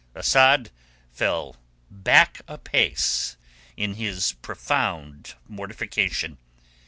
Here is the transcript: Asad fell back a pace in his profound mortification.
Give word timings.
Asad 0.15 0.71
fell 1.11 1.57
back 1.91 2.41
a 2.47 2.57
pace 2.57 3.37
in 3.77 3.93
his 3.93 4.31
profound 4.41 5.35
mortification. 5.47 6.39